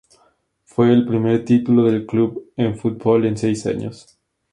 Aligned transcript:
Fue 0.65 0.91
el 0.91 1.05
primer 1.05 1.45
título 1.45 1.83
del 1.83 2.07
club, 2.07 2.51
en 2.57 2.75
fútbol, 2.75 3.23
en 3.27 3.37
seis 3.37 3.67
años. 3.67 4.17